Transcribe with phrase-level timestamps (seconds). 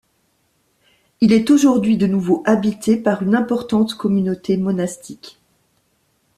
[1.21, 5.39] Il est aujourd’hui de nouveau habité par une importante communauté monastique.